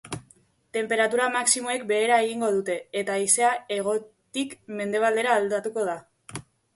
[0.75, 5.97] Tenperatura maximoek behera egingo dute eta haizea hegotik mendebaldera aldatuko da.